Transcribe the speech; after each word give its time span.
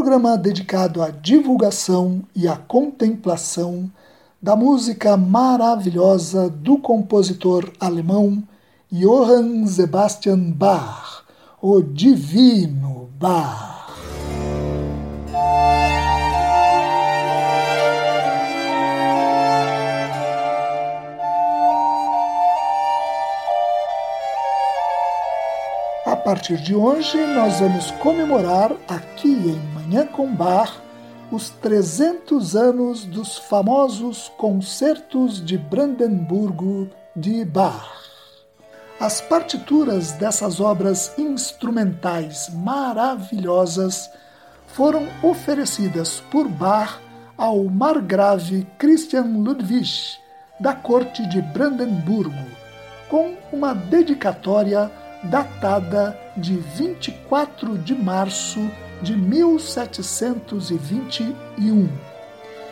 programa 0.00 0.38
dedicado 0.38 1.02
à 1.02 1.10
divulgação 1.10 2.22
e 2.34 2.48
à 2.48 2.56
contemplação 2.56 3.90
da 4.40 4.56
música 4.56 5.14
maravilhosa 5.14 6.48
do 6.48 6.78
compositor 6.78 7.70
alemão 7.78 8.42
Johann 8.90 9.66
Sebastian 9.66 10.52
Bach, 10.52 11.24
o 11.60 11.82
Divino 11.82 13.10
Bach. 13.18 13.90
A 26.06 26.16
partir 26.16 26.56
de 26.56 26.74
hoje, 26.74 27.18
nós 27.34 27.60
vamos 27.60 27.90
comemorar 27.92 28.72
aqui 28.88 29.28
em 29.28 29.79
Manhã 29.90 30.06
com 30.06 30.32
Bar 30.32 30.80
os 31.32 31.50
300 31.50 32.54
anos 32.54 33.04
dos 33.04 33.38
famosos 33.38 34.30
concertos 34.38 35.44
de 35.44 35.58
Brandemburgo 35.58 36.88
de 37.16 37.44
Bach. 37.44 37.90
As 39.00 39.20
partituras 39.20 40.12
dessas 40.12 40.60
obras 40.60 41.12
instrumentais 41.18 42.48
maravilhosas 42.54 44.08
foram 44.68 45.08
oferecidas 45.24 46.22
por 46.30 46.46
Bach 46.46 47.00
ao 47.36 47.64
margrave 47.64 48.64
Christian 48.78 49.24
Ludwig, 49.24 49.90
da 50.60 50.72
corte 50.72 51.28
de 51.28 51.42
Brandemburgo, 51.42 52.46
com 53.08 53.34
uma 53.52 53.74
dedicatória 53.74 54.88
datada 55.24 56.16
de 56.36 56.54
24 56.54 57.76
de 57.78 57.96
março 57.96 58.60
de 59.02 59.16
1721. 59.16 61.88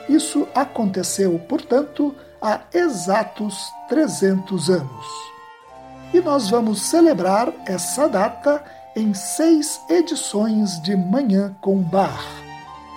Isso 0.09 0.47
aconteceu, 0.55 1.39
portanto, 1.49 2.15
há 2.41 2.61
exatos 2.72 3.56
300 3.89 4.71
anos. 4.71 5.28
E 6.12 6.21
nós 6.21 6.49
vamos 6.49 6.83
celebrar 6.83 7.53
essa 7.66 8.09
data 8.09 8.65
em 8.97 9.12
seis 9.12 9.81
edições 9.89 10.81
de 10.83 10.97
Manhã 10.97 11.55
com 11.61 11.78
Bar, 11.78 12.19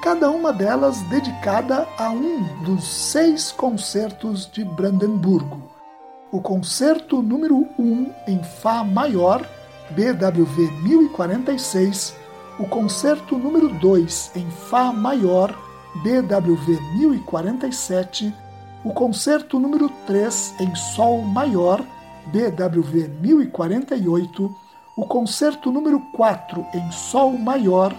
cada 0.02 0.32
uma 0.32 0.54
delas 0.54 1.02
dedicada 1.04 1.88
a 1.98 2.10
um 2.10 2.64
dos 2.64 2.88
seis 2.88 3.52
concertos 3.52 4.50
de 4.50 4.64
Brandemburgo. 4.64 5.70
O 6.32 6.42
concerto 6.42 7.22
número 7.22 7.68
1 7.78 8.12
em 8.28 8.42
Fá 8.42 8.84
maior, 8.84 9.46
BWV 9.90 10.72
1046, 10.82 12.16
o 12.62 12.68
concerto 12.68 13.40
número 13.40 13.70
2 13.70 14.34
em 14.36 14.48
Fá 14.52 14.94
maior, 14.94 15.52
BWV 15.96 16.80
1047, 16.96 18.32
o 18.86 18.94
concerto 18.94 19.60
número 19.60 19.90
3 20.06 20.54
em 20.60 20.76
Sol 20.76 21.24
maior, 21.24 21.84
BWV 22.28 23.08
1048, 23.20 24.56
o 24.96 25.06
concerto 25.08 25.72
número 25.72 26.00
4 26.16 26.64
em 26.76 26.92
Sol 26.92 27.36
maior, 27.36 27.96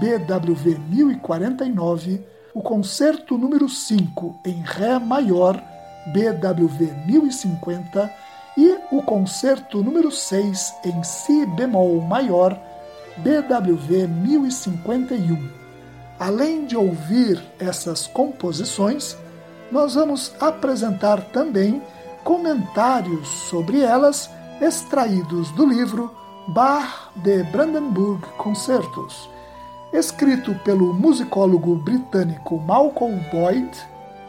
BWV 0.00 0.78
1049, 0.88 2.26
o 2.54 2.62
concerto 2.62 3.36
número 3.36 3.68
5 3.68 4.40
em 4.46 4.62
Ré 4.62 4.98
maior, 4.98 5.62
BWV 6.06 7.04
1050 7.06 8.10
e 8.56 8.78
o 8.90 9.02
concerto 9.02 9.82
número 9.82 10.10
6 10.10 10.74
em 10.86 11.04
Si 11.04 11.44
bemol 11.44 12.00
maior, 12.00 12.58
BWV 13.18 14.06
1051. 14.06 15.48
Além 16.18 16.66
de 16.66 16.76
ouvir 16.76 17.42
essas 17.58 18.06
composições, 18.06 19.16
nós 19.70 19.94
vamos 19.94 20.32
apresentar 20.40 21.20
também 21.32 21.82
comentários 22.24 23.28
sobre 23.28 23.80
elas 23.80 24.30
extraídos 24.60 25.50
do 25.52 25.66
livro 25.66 26.14
Bar 26.48 27.10
de 27.16 27.42
Brandenburg 27.44 28.22
Concertos, 28.38 29.28
escrito 29.92 30.54
pelo 30.64 30.94
musicólogo 30.94 31.74
britânico 31.76 32.58
Malcolm 32.58 33.18
Boyd, 33.30 33.70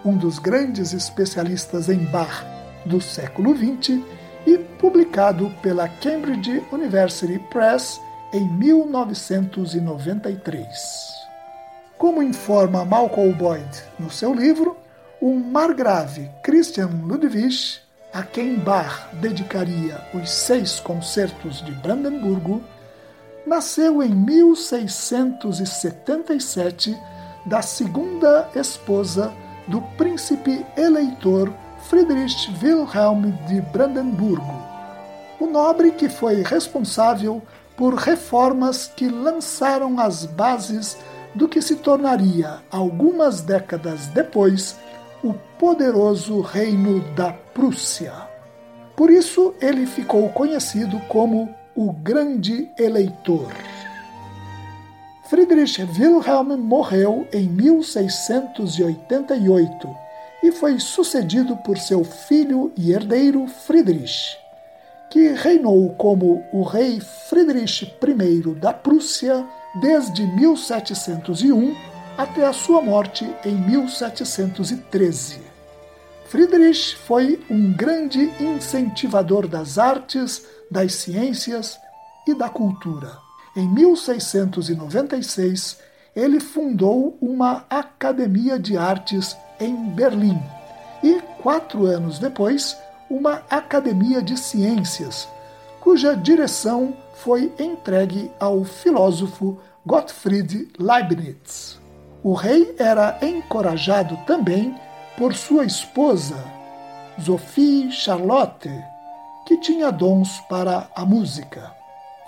um 0.03 0.17
dos 0.17 0.39
grandes 0.39 0.93
especialistas 0.93 1.89
em 1.89 2.05
bar 2.05 2.45
do 2.85 2.99
século 2.99 3.55
XX, 3.55 4.01
e 4.45 4.57
publicado 4.57 5.51
pela 5.61 5.89
Cambridge 5.89 6.63
University 6.71 7.37
Press 7.51 7.99
em 8.33 8.47
1993. 8.47 11.27
Como 11.97 12.21
informa 12.21 12.85
Malcolm 12.85 13.33
Boyd 13.33 13.83
no 13.97 14.11
seu 14.11 14.33
livro, 14.33 14.77
o 15.19 15.35
margrave 15.35 16.29
Christian 16.43 16.89
Ludwig, 17.03 17.79
a 18.13 18.21
quem 18.23 18.55
Bach 18.55 19.09
dedicaria 19.13 19.99
os 20.13 20.29
seis 20.29 20.79
concertos 20.79 21.61
de 21.63 21.71
Brandemburgo, 21.71 22.63
nasceu 23.45 24.01
em 24.03 24.13
1677 24.13 26.97
da 27.45 27.61
segunda 27.61 28.49
esposa 28.55 29.33
do 29.67 29.81
príncipe 29.97 30.65
eleitor 30.75 31.53
Friedrich 31.89 32.51
Wilhelm 32.61 33.31
de 33.47 33.61
Brandemburgo, 33.61 34.61
o 35.39 35.47
nobre 35.47 35.91
que 35.91 36.09
foi 36.09 36.43
responsável 36.43 37.41
por 37.77 37.93
reformas 37.93 38.91
que 38.95 39.07
lançaram 39.07 39.99
as 39.99 40.25
bases 40.25 40.97
do 41.35 41.47
que 41.47 41.61
se 41.61 41.75
tornaria, 41.75 42.55
algumas 42.71 43.41
décadas 43.41 44.07
depois, 44.07 44.75
o 45.23 45.35
poderoso 45.59 46.41
Reino 46.41 47.01
da 47.13 47.31
Prússia. 47.31 48.11
Por 48.95 49.11
isso, 49.11 49.53
ele 49.61 49.85
ficou 49.85 50.27
conhecido 50.29 50.99
como 51.01 51.53
o 51.75 51.93
Grande 51.93 52.67
Eleitor. 52.79 53.53
Friedrich 55.29 55.83
Wilhelm 55.83 56.57
morreu 56.57 57.27
em 57.31 57.47
1688 57.47 59.95
e 60.41 60.51
foi 60.51 60.79
sucedido 60.79 61.55
por 61.57 61.77
seu 61.77 62.03
filho 62.03 62.71
e 62.75 62.91
herdeiro 62.91 63.45
Friedrich 63.45 64.46
que 65.17 65.29
reinou 65.29 65.95
como 65.95 66.45
o 66.53 66.61
rei 66.61 67.01
Friedrich 67.27 67.85
I 67.85 68.53
da 68.53 68.71
Prússia 68.71 69.43
desde 69.81 70.27
1701 70.27 71.75
até 72.15 72.45
a 72.45 72.53
sua 72.53 72.83
morte 72.83 73.27
em 73.43 73.55
1713. 73.55 75.39
Friedrich 76.25 76.95
foi 76.97 77.43
um 77.49 77.73
grande 77.73 78.31
incentivador 78.39 79.47
das 79.47 79.79
artes, 79.79 80.45
das 80.69 80.93
ciências 80.93 81.79
e 82.27 82.35
da 82.35 82.47
cultura. 82.47 83.17
Em 83.55 83.67
1696, 83.67 85.79
ele 86.15 86.39
fundou 86.39 87.17
uma 87.19 87.65
Academia 87.71 88.59
de 88.59 88.77
Artes 88.77 89.35
em 89.59 89.73
Berlim 89.95 90.39
e, 91.01 91.19
quatro 91.41 91.87
anos 91.87 92.19
depois, 92.19 92.77
uma 93.09 93.43
academia 93.49 94.21
de 94.21 94.37
ciências, 94.37 95.27
cuja 95.79 96.15
direção 96.15 96.93
foi 97.15 97.53
entregue 97.59 98.31
ao 98.39 98.63
filósofo 98.63 99.57
Gottfried 99.85 100.69
Leibniz. 100.77 101.79
O 102.23 102.33
rei 102.33 102.75
era 102.77 103.17
encorajado 103.21 104.17
também 104.27 104.75
por 105.17 105.33
sua 105.33 105.65
esposa, 105.65 106.35
Sophie 107.23 107.91
Charlotte, 107.91 108.69
que 109.45 109.57
tinha 109.57 109.91
dons 109.91 110.41
para 110.49 110.89
a 110.95 111.05
música. 111.05 111.73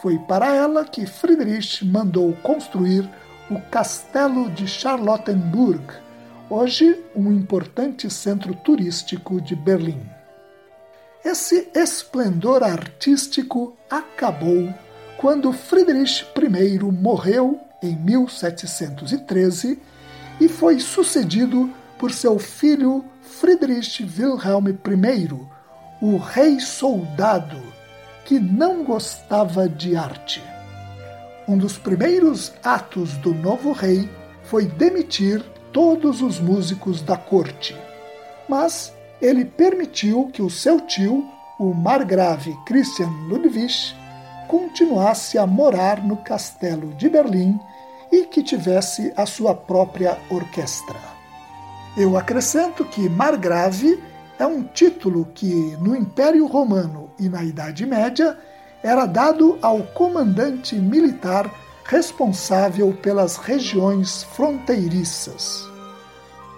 Foi 0.02 0.18
para 0.18 0.56
ela 0.56 0.86
que 0.86 1.06
Friedrich 1.06 1.86
mandou 1.86 2.34
construir 2.42 3.10
o 3.52 3.60
Castelo 3.70 4.50
de 4.52 4.66
Charlottenburg, 4.68 5.84
hoje 6.50 7.04
um 7.14 7.32
importante 7.32 8.10
centro 8.10 8.56
turístico 8.56 9.42
de 9.42 9.56
Berlim. 9.56 10.19
Esse 11.24 11.70
esplendor 11.76 12.64
artístico 12.64 13.76
acabou 13.90 14.74
quando 15.18 15.52
Friedrich 15.52 16.26
I 16.38 16.80
morreu 16.80 17.60
em 17.84 17.94
1713 17.96 19.78
e 20.40 20.48
foi 20.48 20.80
sucedido 20.80 21.70
por 21.98 22.14
seu 22.14 22.40
filho 22.40 23.04
Friedrich 23.22 24.02
Wilhelm 24.04 24.68
I, 24.70 25.30
o 26.02 26.18
rei 26.18 26.62
soldado, 26.62 27.62
que 28.24 28.40
não 28.40 28.86
gostava 28.86 29.68
de 29.68 29.98
arte. 29.98 30.42
Um 31.46 31.58
dos 31.58 31.78
primeiros 31.78 32.54
atos 32.64 33.18
do 33.18 33.34
novo 33.34 33.74
rei 33.74 34.10
foi 34.44 34.66
demitir 34.66 35.44
todos 35.74 36.22
os 36.22 36.40
músicos 36.40 37.02
da 37.02 37.18
corte. 37.18 37.76
Mas 38.48 38.94
ele 39.22 39.44
permitiu 39.44 40.30
que 40.32 40.42
o 40.42 40.50
seu 40.50 40.80
tio, 40.82 41.26
o 41.60 41.74
margrave 41.74 42.58
Christian 42.66 43.10
Ludwig, 43.28 43.94
continuasse 44.48 45.38
a 45.38 45.46
morar 45.46 46.04
no 46.04 46.18
castelo 46.18 46.94
de 46.96 47.10
Berlim 47.10 47.60
e 48.12 48.26
que 48.26 48.42
tivesse 48.42 49.14
a 49.16 49.26
sua 49.26 49.54
própria 49.54 50.18
orquestra. 50.30 51.00
Eu 51.98 52.18
acrescento 52.18 52.86
que 52.86 53.10
margrave 53.10 54.02
é 54.40 54.46
um 54.46 54.64
título 54.64 55.28
que, 55.36 55.78
no 55.82 55.96
Império 55.96 56.48
Romano 56.48 57.12
e 57.20 57.28
na 57.28 57.44
Idade 57.44 57.86
Média, 57.86 58.38
era 58.82 59.06
dado 59.06 59.60
ao 59.62 59.84
comandante 59.84 60.76
militar 60.76 61.52
responsável 61.84 62.94
pelas 63.02 63.36
regiões 63.36 64.24
fronteiriças. 64.24 65.68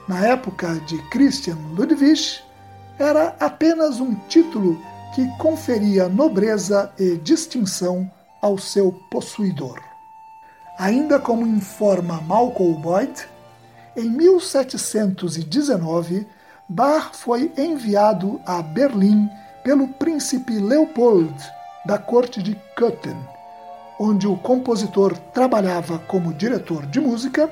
Na 0.07 0.27
época 0.27 0.75
de 0.85 0.97
Christian 1.09 1.57
Ludwig, 1.75 2.41
era 3.01 3.36
apenas 3.39 4.00
um 4.00 4.15
título 4.27 4.80
que 5.13 5.27
conferia 5.38 6.07
nobreza 6.07 6.92
e 6.98 7.18
distinção 7.18 8.09
ao 8.42 8.57
seu 8.57 8.94
possuidor. 9.09 9.80
Ainda 10.77 11.19
como 11.19 11.45
informa 11.45 12.21
Malcolm 12.21 12.81
Boyd, 12.81 13.27
em 13.95 14.09
1719, 14.09 16.25
Bach 16.68 17.13
foi 17.13 17.51
enviado 17.57 18.42
a 18.45 18.62
Berlim 18.62 19.30
pelo 19.63 19.88
príncipe 19.88 20.53
Leopold 20.53 21.33
da 21.86 21.98
corte 21.98 22.42
de 22.42 22.56
Köthen, 22.75 23.18
onde 24.00 24.27
o 24.27 24.38
compositor 24.38 25.18
trabalhava 25.33 26.00
como 26.00 26.33
diretor 26.33 26.86
de 26.86 27.00
música, 27.00 27.50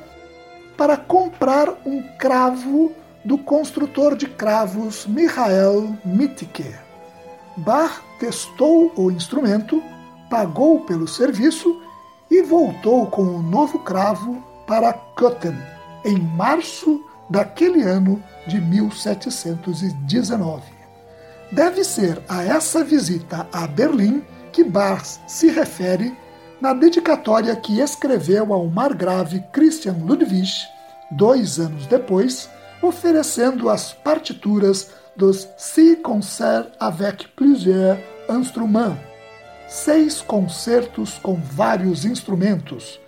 para 0.77 0.95
comprar 0.95 1.69
um 1.85 2.01
cravo 2.17 2.93
do 3.23 3.37
construtor 3.37 4.15
de 4.15 4.27
cravos 4.27 5.05
Michael 5.05 5.95
Mittke. 6.05 6.75
Bach 7.57 8.01
testou 8.19 8.91
o 8.95 9.11
instrumento, 9.11 9.83
pagou 10.29 10.81
pelo 10.81 11.07
serviço 11.07 11.81
e 12.29 12.41
voltou 12.41 13.07
com 13.07 13.23
o 13.23 13.41
novo 13.41 13.79
cravo 13.79 14.43
para 14.65 14.93
Köthen 14.93 15.57
em 16.05 16.17
março 16.17 17.03
daquele 17.29 17.83
ano 17.83 18.23
de 18.47 18.61
1719. 18.61 20.63
Deve 21.51 21.83
ser 21.83 22.21
a 22.29 22.43
essa 22.43 22.83
visita 22.83 23.47
a 23.51 23.67
Berlim 23.67 24.23
que 24.51 24.63
Bach 24.63 25.03
se 25.27 25.49
refere 25.49 26.15
na 26.61 26.73
dedicatória 26.73 27.55
que 27.55 27.79
escreveu 27.79 28.53
ao 28.53 28.67
margrave 28.67 29.43
Christian 29.51 29.97
Ludwig, 30.03 30.51
dois 31.11 31.59
anos 31.59 31.87
depois, 31.87 32.49
oferecendo 32.81 33.69
as 33.69 33.93
partituras 33.93 34.91
dos 35.15 35.47
Six 35.57 36.01
Concerts 36.01 36.71
avec 36.79 37.27
plusieurs 37.35 37.99
instruments, 38.29 38.97
seis 39.67 40.21
concertos 40.21 41.17
com 41.19 41.35
vários 41.35 42.05
instrumentos, 42.05 42.99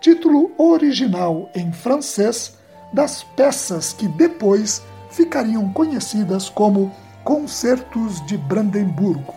título 0.00 0.52
original 0.56 1.50
em 1.54 1.72
francês 1.72 2.58
das 2.92 3.22
peças 3.22 3.92
que 3.92 4.08
depois 4.08 4.82
ficariam 5.10 5.72
conhecidas 5.72 6.48
como 6.48 6.92
Concertos 7.24 8.24
de 8.26 8.36
Brandemburgo. 8.36 9.34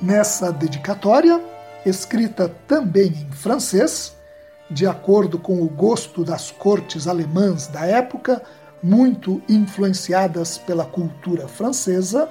Nessa 0.00 0.52
dedicatória, 0.52 1.42
escrita 1.84 2.48
também 2.68 3.08
em 3.08 3.32
francês, 3.32 4.16
de 4.70 4.86
acordo 4.86 5.38
com 5.38 5.60
o 5.60 5.68
gosto 5.68 6.24
das 6.24 6.50
cortes 6.50 7.08
alemãs 7.08 7.66
da 7.66 7.84
época, 7.84 8.40
muito 8.82 9.42
influenciadas 9.48 10.58
pela 10.58 10.84
cultura 10.84 11.46
francesa, 11.48 12.28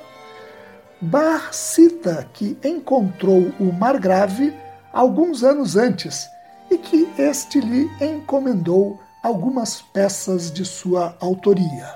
Bach 1.01 1.53
cita 1.53 2.27
que 2.33 2.57
encontrou 2.63 3.53
o 3.57 3.71
margrave 3.71 4.53
alguns 4.91 5.43
anos 5.45 5.77
antes 5.77 6.27
e 6.69 6.77
que 6.77 7.07
este 7.17 7.61
lhe 7.61 7.89
encomendou 8.01 8.99
algumas 9.23 9.81
peças 9.81 10.51
de 10.51 10.65
sua 10.65 11.15
autoria. 11.21 11.87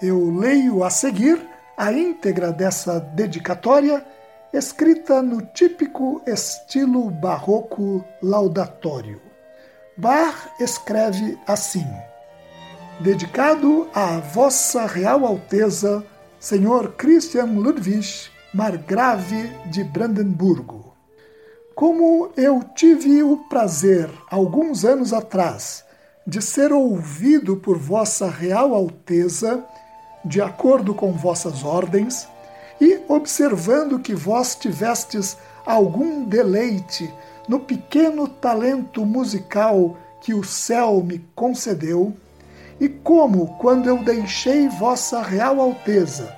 Eu 0.00 0.30
leio 0.30 0.84
a 0.84 0.90
seguir 0.90 1.40
a 1.76 1.92
íntegra 1.92 2.52
dessa 2.52 3.00
dedicatória, 3.00 4.04
escrita 4.52 5.20
no 5.22 5.42
típico 5.42 6.22
estilo 6.26 7.10
barroco 7.10 8.04
laudatório. 8.22 9.20
Bach 9.96 10.50
escreve 10.60 11.38
assim: 11.46 11.86
Dedicado 12.98 13.86
à 13.94 14.20
Vossa 14.20 14.86
Real 14.86 15.26
Alteza, 15.26 16.02
Senhor 16.40 16.92
Christian 16.92 17.44
Ludwig, 17.44 18.30
Margrave 18.54 19.52
de 19.66 19.84
Brandenburgo. 19.84 20.94
Como 21.74 22.30
eu 22.38 22.62
tive 22.74 23.22
o 23.22 23.36
prazer, 23.50 24.08
alguns 24.30 24.82
anos 24.86 25.12
atrás, 25.12 25.84
de 26.26 26.40
ser 26.40 26.72
ouvido 26.72 27.58
por 27.58 27.76
Vossa 27.76 28.30
Real 28.30 28.74
Alteza, 28.74 29.62
de 30.24 30.40
acordo 30.40 30.94
com 30.94 31.12
vossas 31.12 31.62
ordens, 31.62 32.26
e 32.80 32.98
observando 33.08 33.98
que 33.98 34.14
vós 34.14 34.54
tivestes 34.54 35.36
algum 35.66 36.24
deleite 36.24 37.12
no 37.46 37.60
pequeno 37.60 38.26
talento 38.26 39.04
musical 39.04 39.98
que 40.22 40.32
o 40.32 40.42
céu 40.42 41.02
me 41.04 41.18
concedeu, 41.34 42.16
e 42.80 42.88
como, 42.88 43.56
quando 43.58 43.88
eu 43.88 44.02
deixei 44.04 44.68
Vossa 44.68 45.22
Real 45.22 45.60
Alteza, 45.60 46.36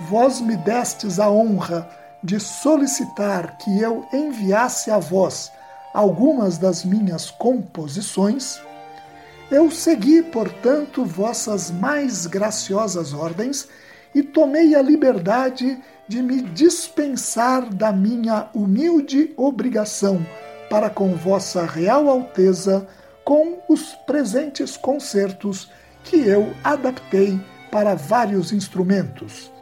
vós 0.00 0.40
me 0.40 0.56
destes 0.56 1.18
a 1.18 1.30
honra 1.30 1.88
de 2.22 2.38
solicitar 2.38 3.56
que 3.58 3.80
eu 3.80 4.06
enviasse 4.12 4.90
a 4.90 4.98
vós 4.98 5.50
algumas 5.94 6.58
das 6.58 6.84
minhas 6.84 7.30
composições, 7.30 8.60
eu 9.50 9.70
segui, 9.70 10.22
portanto, 10.22 11.04
vossas 11.04 11.70
mais 11.70 12.26
graciosas 12.26 13.14
ordens 13.14 13.66
e 14.14 14.22
tomei 14.22 14.74
a 14.74 14.82
liberdade 14.82 15.82
de 16.06 16.22
me 16.22 16.42
dispensar 16.42 17.72
da 17.72 17.90
minha 17.90 18.48
humilde 18.54 19.32
obrigação 19.36 20.24
para 20.68 20.90
com 20.90 21.14
Vossa 21.14 21.64
Real 21.64 22.08
Alteza 22.08 22.86
com 23.24 23.58
os 23.68 23.94
presentes 24.06 24.76
concertos 24.76 25.70
que 26.08 26.16
eu 26.16 26.54
adaptei 26.64 27.38
para 27.70 27.94
vários 27.94 28.50
instrumentos, 28.50 29.52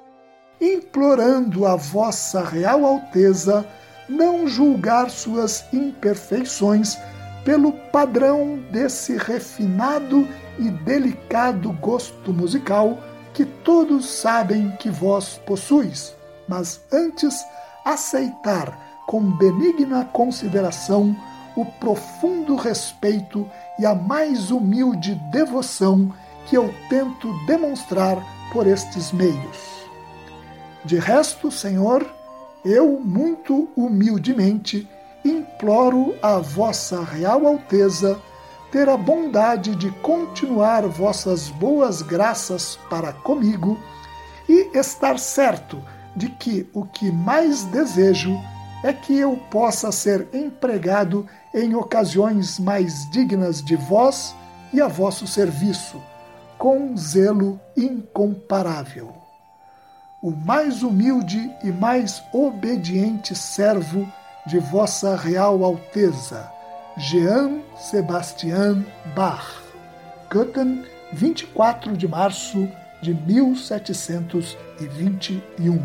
implorando 0.60 1.66
a 1.66 1.74
Vossa 1.74 2.42
Real 2.44 2.84
Alteza 2.84 3.66
não 4.08 4.46
julgar 4.46 5.10
suas 5.10 5.64
imperfeições 5.72 6.96
pelo 7.44 7.72
padrão 7.72 8.60
desse 8.70 9.16
refinado 9.16 10.26
e 10.56 10.70
delicado 10.70 11.72
gosto 11.72 12.32
musical 12.32 12.96
que 13.34 13.44
todos 13.44 14.08
sabem 14.08 14.70
que 14.78 14.88
vós 14.88 15.40
possuis, 15.44 16.14
mas 16.48 16.80
antes 16.92 17.44
aceitar 17.84 19.04
com 19.08 19.20
benigna 19.36 20.04
consideração 20.04 21.14
o 21.56 21.64
profundo 21.64 22.54
respeito 22.54 23.48
e 23.80 23.84
a 23.84 23.94
mais 23.94 24.52
humilde 24.52 25.14
devoção 25.32 26.12
que 26.46 26.56
eu 26.56 26.74
tento 26.88 27.32
demonstrar 27.46 28.16
por 28.52 28.66
estes 28.66 29.12
meios. 29.12 29.86
De 30.84 30.98
resto, 30.98 31.50
Senhor, 31.50 32.06
eu 32.64 33.00
muito 33.00 33.68
humildemente 33.76 34.88
imploro 35.24 36.14
a 36.22 36.38
vossa 36.38 37.02
real 37.02 37.46
alteza 37.46 38.20
ter 38.70 38.88
a 38.88 38.96
bondade 38.96 39.74
de 39.74 39.90
continuar 40.02 40.86
vossas 40.86 41.48
boas 41.48 42.02
graças 42.02 42.78
para 42.90 43.12
comigo 43.12 43.78
e 44.48 44.76
estar 44.76 45.18
certo 45.18 45.82
de 46.14 46.28
que 46.28 46.68
o 46.72 46.84
que 46.84 47.10
mais 47.10 47.64
desejo 47.64 48.36
é 48.82 48.92
que 48.92 49.18
eu 49.18 49.36
possa 49.50 49.90
ser 49.90 50.28
empregado 50.32 51.26
em 51.54 51.74
ocasiões 51.74 52.58
mais 52.58 53.08
dignas 53.10 53.62
de 53.62 53.76
vós 53.76 54.34
e 54.72 54.80
a 54.80 54.88
vosso 54.88 55.26
serviço, 55.26 56.00
com 56.66 56.96
zelo 56.96 57.60
incomparável. 57.76 59.14
O 60.20 60.32
mais 60.32 60.82
humilde 60.82 61.48
e 61.62 61.70
mais 61.70 62.20
obediente 62.32 63.36
servo 63.36 64.04
de 64.48 64.58
Vossa 64.58 65.14
Real 65.14 65.62
Alteza, 65.62 66.50
Jean 66.96 67.60
Sebastian 67.78 68.84
Bach, 69.14 69.62
Köthen, 70.28 70.84
24 71.12 71.96
de 71.96 72.08
março 72.08 72.68
de 73.00 73.14
1721. 73.14 75.80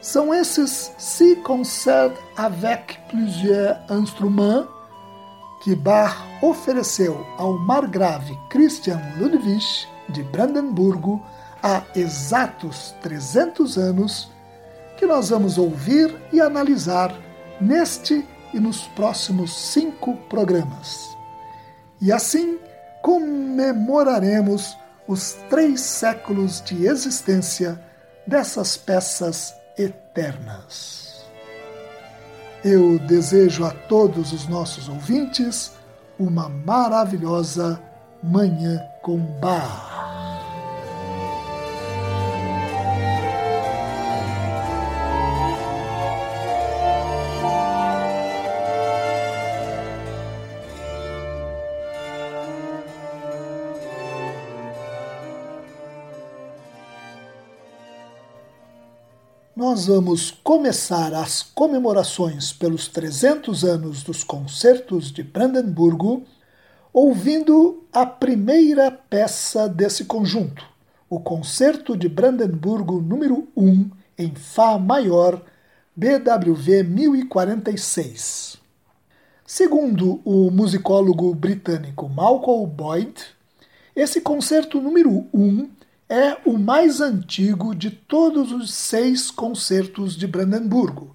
São 0.00 0.32
esses 0.32 0.92
six 0.96 1.42
concerts 1.42 2.16
avec 2.36 3.00
plusieurs 3.08 3.78
instruments 3.90 4.75
que 5.60 5.74
Bach 5.74 6.16
ofereceu 6.42 7.26
ao 7.38 7.58
margrave 7.58 8.38
Christian 8.48 9.00
Ludwig 9.18 9.64
de 10.08 10.22
Brandemburgo 10.22 11.22
há 11.62 11.82
exatos 11.94 12.94
300 13.02 13.76
anos, 13.76 14.30
que 14.96 15.06
nós 15.06 15.30
vamos 15.30 15.58
ouvir 15.58 16.14
e 16.32 16.40
analisar 16.40 17.14
neste 17.60 18.26
e 18.54 18.60
nos 18.60 18.82
próximos 18.88 19.54
cinco 19.72 20.16
programas. 20.28 21.16
E 22.00 22.12
assim 22.12 22.58
comemoraremos 23.02 24.76
os 25.08 25.32
três 25.48 25.80
séculos 25.80 26.60
de 26.60 26.86
existência 26.86 27.80
dessas 28.26 28.76
peças 28.76 29.54
eternas. 29.78 31.05
Eu 32.68 32.98
desejo 32.98 33.64
a 33.64 33.70
todos 33.70 34.32
os 34.32 34.48
nossos 34.48 34.88
ouvintes 34.88 35.70
uma 36.18 36.48
maravilhosa 36.48 37.80
Manhã 38.20 38.82
com 39.02 39.18
Bar. 39.40 40.25
Nós 59.68 59.88
vamos 59.88 60.30
começar 60.30 61.12
as 61.12 61.42
comemorações 61.42 62.52
pelos 62.52 62.86
300 62.86 63.64
anos 63.64 64.04
dos 64.04 64.22
concertos 64.22 65.10
de 65.10 65.24
Brandemburgo 65.24 66.22
ouvindo 66.92 67.82
a 67.92 68.06
primeira 68.06 68.92
peça 68.92 69.68
desse 69.68 70.04
conjunto, 70.04 70.64
o 71.10 71.18
Concerto 71.18 71.96
de 71.96 72.08
Brandemburgo 72.08 73.00
número 73.00 73.48
1 73.56 73.90
em 74.16 74.32
Fá 74.36 74.78
maior, 74.78 75.42
BWV 75.96 76.84
1046. 76.84 78.58
Segundo 79.44 80.20
o 80.24 80.48
musicólogo 80.48 81.34
britânico 81.34 82.08
Malcolm 82.08 82.68
Boyd, 82.68 83.20
esse 83.96 84.20
concerto 84.20 84.80
número 84.80 85.26
1 85.34 85.70
é 86.08 86.38
o 86.44 86.56
mais 86.56 87.00
antigo 87.00 87.74
de 87.74 87.90
todos 87.90 88.52
os 88.52 88.72
seis 88.72 89.30
concertos 89.30 90.16
de 90.16 90.26
Brandemburgo, 90.26 91.14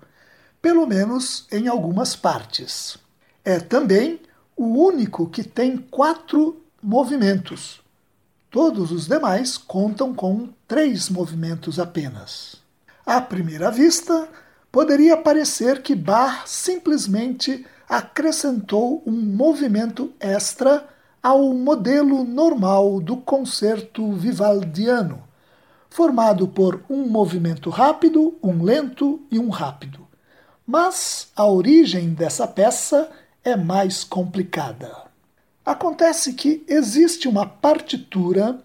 pelo 0.61 0.85
menos 0.85 1.47
em 1.51 1.67
algumas 1.67 2.15
partes. 2.15 2.97
É 3.43 3.59
também 3.59 4.19
o 4.55 4.65
único 4.65 5.29
que 5.29 5.43
tem 5.43 5.77
quatro 5.77 6.61
movimentos. 6.81 7.81
Todos 8.49 8.91
os 8.91 9.07
demais 9.07 9.57
contam 9.57 10.13
com 10.13 10.49
três 10.67 11.09
movimentos 11.09 11.79
apenas. 11.79 12.57
À 13.05 13.21
primeira 13.21 13.71
vista, 13.71 14.27
poderia 14.71 15.15
parecer 15.15 15.81
que 15.81 15.95
Bach 15.95 16.43
simplesmente 16.45 17.65
acrescentou 17.87 19.01
um 19.05 19.11
movimento 19.11 20.13
extra 20.19 20.87
ao 21.21 21.53
modelo 21.53 22.23
normal 22.23 22.99
do 22.99 23.17
concerto 23.17 24.11
vivaldiano, 24.13 25.23
formado 25.89 26.47
por 26.47 26.83
um 26.89 27.07
movimento 27.07 27.69
rápido, 27.69 28.37
um 28.41 28.63
lento 28.63 29.21
e 29.29 29.37
um 29.37 29.49
rápido. 29.49 30.07
Mas 30.65 31.29
a 31.35 31.45
origem 31.45 32.13
dessa 32.13 32.47
peça 32.47 33.09
é 33.43 33.55
mais 33.55 34.03
complicada. 34.03 35.11
Acontece 35.65 36.33
que 36.33 36.63
existe 36.67 37.27
uma 37.27 37.45
partitura 37.45 38.59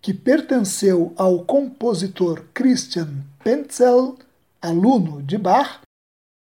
que 0.00 0.14
pertenceu 0.14 1.12
ao 1.16 1.44
compositor 1.44 2.44
Christian 2.54 3.08
Penzel, 3.44 4.16
aluno 4.62 5.22
de 5.22 5.36
Bach, 5.36 5.80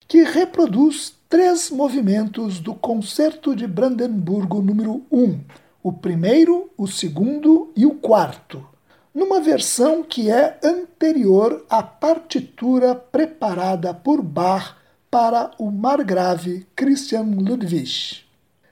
que 0.08 0.24
reproduz 0.24 1.16
três 1.30 1.70
movimentos 1.70 2.60
do 2.60 2.74
Concerto 2.74 3.56
de 3.56 3.68
Brandemburgo 3.68 4.64
número 4.64 5.06
1, 5.12 5.40
o 5.84 5.94
primeiro, 5.94 6.72
o 6.76 6.88
segundo 6.88 7.72
e 7.76 7.86
o 7.86 7.92
quarto, 7.92 8.68
numa 9.14 9.40
versão 9.40 10.02
que 10.02 10.32
é 10.32 10.60
anterior 10.64 11.64
à 11.70 11.84
partitura 11.84 12.96
preparada 12.96 13.94
por 13.94 14.24
Bach 14.24 14.76
para 15.12 15.52
o 15.60 15.70
margrave 15.70 16.66
Christian 16.76 17.22
Ludwig. 17.22 18.24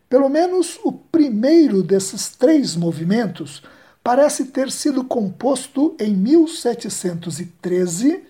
Pelo 0.09 0.27
menos 0.27 0.79
o 0.83 0.91
primeiro 0.91 1.83
desses 1.83 2.29
três 2.29 2.75
movimentos 2.75 3.61
parece 4.03 4.45
ter 4.45 4.71
sido 4.71 5.03
composto 5.03 5.95
em 5.99 6.15
1713 6.15 8.23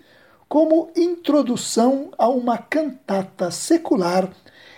como 0.47 0.89
introdução 0.95 2.11
a 2.17 2.29
uma 2.29 2.57
cantata 2.57 3.51
secular 3.51 4.29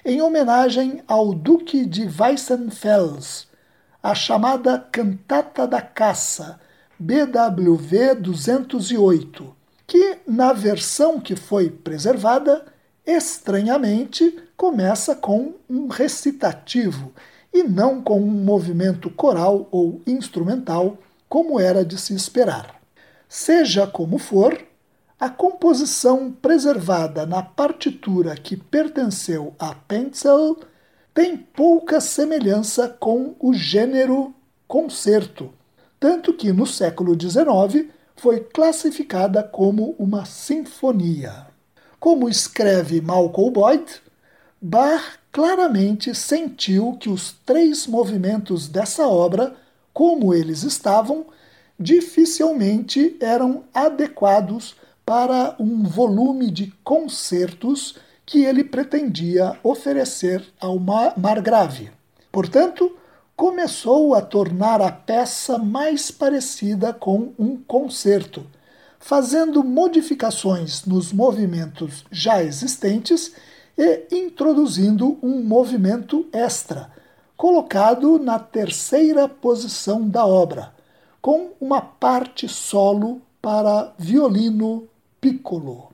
em 0.04 0.22
homenagem 0.22 1.04
ao 1.08 1.34
Duque 1.34 1.86
de 1.86 2.08
Weissenfels, 2.08 3.48
a 4.02 4.16
chamada 4.16 4.80
Cantata 4.92 5.68
da 5.68 5.82
Caça, 5.82 6.60
BWV 6.98 8.16
208, 8.16 9.56
que, 9.86 10.18
na 10.28 10.54
versão 10.54 11.20
que 11.20 11.36
foi 11.36 11.70
preservada, 11.70 12.66
estranhamente 13.06 14.40
começa 14.56 15.16
com 15.16 15.54
um 15.70 15.88
recitativo 15.88 17.12
e 17.54 17.64
não 17.64 18.02
com 18.02 18.20
um 18.20 18.32
movimento 18.32 19.10
coral 19.10 19.68
ou 19.72 20.02
instrumental, 20.06 20.98
como 21.28 21.60
era 21.60 21.84
de 21.84 21.98
se 21.98 22.14
esperar. 22.16 22.80
Seja 23.28 23.86
como 23.86 24.18
for, 24.18 24.69
a 25.20 25.30
composição 25.30 26.32
preservada 26.32 27.26
na 27.26 27.44
partitura 27.44 28.36
que 28.36 28.56
pertenceu 28.56 29.54
a 29.60 29.76
Pencil 29.76 30.58
tem 31.14 31.36
pouca 31.36 32.00
semelhança 32.00 32.88
com 32.88 33.36
o 33.38 33.54
gênero 33.54 34.34
concerto, 34.66 35.52
tanto 36.00 36.34
que 36.34 36.54
no 36.54 36.66
século 36.66 37.18
XIX 37.20 37.90
foi 38.16 38.40
classificada 38.40 39.44
como 39.44 39.94
uma 40.00 40.24
sinfonia. 40.24 41.48
Como 42.00 42.30
escreve 42.30 43.02
Malcolm 43.02 43.52
Boyd, 43.52 44.02
Bach 44.62 45.20
claramente 45.34 46.16
sentiu 46.16 46.96
que 46.98 47.10
os 47.10 47.34
três 47.46 47.86
movimentos 47.86 48.70
dessa 48.70 49.06
obra, 49.06 49.54
como 49.94 50.34
eles 50.34 50.64
estavam, 50.64 51.26
dificilmente 51.78 53.18
eram 53.20 53.66
adequados 53.74 54.76
para 55.10 55.56
um 55.58 55.82
volume 55.82 56.52
de 56.52 56.72
concertos 56.84 57.96
que 58.28 58.46
ele 58.46 58.64
pretendia 58.64 59.58
oferecer 59.64 60.46
ao 60.62 60.78
Margrave. 61.18 61.90
Portanto, 62.32 62.96
começou 63.36 64.14
a 64.14 64.22
tornar 64.22 64.84
a 64.84 64.92
peça 64.92 65.58
mais 65.58 66.12
parecida 66.12 66.94
com 66.94 67.34
um 67.40 67.58
concerto, 67.58 68.46
fazendo 69.00 69.64
modificações 69.64 70.86
nos 70.86 71.12
movimentos 71.12 72.06
já 72.12 72.44
existentes 72.44 73.34
e 73.76 74.10
introduzindo 74.12 75.18
um 75.24 75.42
movimento 75.42 76.28
extra, 76.32 76.92
colocado 77.36 78.20
na 78.20 78.38
terceira 78.38 79.28
posição 79.28 80.08
da 80.08 80.24
obra, 80.24 80.72
com 81.20 81.54
uma 81.60 81.82
parte 81.82 82.48
solo 82.48 83.24
para 83.42 83.92
violino 83.98 84.88
piccolo. 85.20 85.92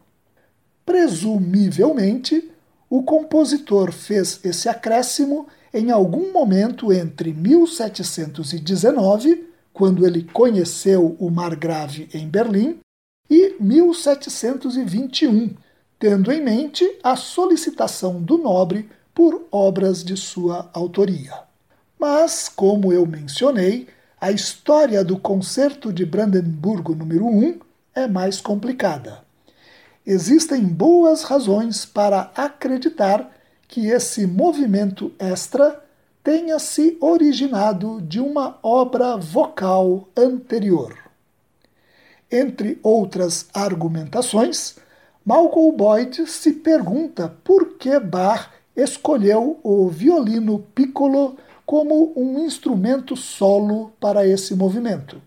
Presumivelmente, 0.86 2.52
o 2.90 3.04
compositor 3.04 3.92
fez 3.92 4.40
esse 4.44 4.70
acréscimo 4.70 5.48
em 5.74 5.92
algum 5.92 6.32
momento 6.32 6.94
entre 6.94 7.34
1719, 7.34 9.50
quando 9.74 10.06
ele 10.06 10.24
conheceu 10.24 11.18
o 11.20 11.30
Margrave 11.30 12.08
em 12.14 12.28
Berlim, 12.28 12.80
e 13.30 13.56
1721, 13.60 15.56
tendo 16.00 16.32
em 16.32 16.42
mente 16.42 17.00
a 17.04 17.16
solicitação 17.16 18.22
do 18.22 18.38
nobre 18.38 18.88
por 19.14 19.48
obras 19.52 20.04
de 20.04 20.16
sua 20.16 20.70
autoria. 20.74 21.34
Mas, 22.00 22.48
como 22.48 22.94
eu 22.94 23.06
mencionei, 23.06 23.88
a 24.20 24.32
história 24.32 25.04
do 25.04 25.18
Concerto 25.18 25.92
de 25.92 26.06
Brandenburgo 26.06 26.94
número 26.94 27.26
1 27.26 27.60
é 27.96 28.08
mais 28.08 28.42
complicada. 28.42 29.24
Existem 30.06 30.64
boas 30.64 31.24
razões 31.24 31.86
para 31.86 32.32
acreditar 32.36 33.32
que 33.68 33.88
esse 33.88 34.28
movimento 34.28 35.12
extra 35.18 35.84
tenha 36.24 36.60
se 36.60 36.98
originado 37.00 38.02
de 38.02 38.20
uma 38.20 38.60
obra 38.62 39.16
vocal 39.16 40.08
anterior. 40.16 40.96
Entre 42.32 42.80
outras 42.84 43.48
argumentações, 43.54 44.76
Malcolm 45.24 45.76
Boyd 45.76 46.28
se 46.28 46.54
pergunta 46.54 47.36
por 47.44 47.78
que 47.78 48.00
Bach 48.00 48.50
escolheu 48.76 49.60
o 49.64 49.88
violino 49.88 50.60
piccolo 50.76 51.38
como 51.66 52.14
um 52.16 52.46
instrumento 52.46 53.16
solo 53.16 53.92
para 54.00 54.28
esse 54.28 54.54
movimento. 54.56 55.22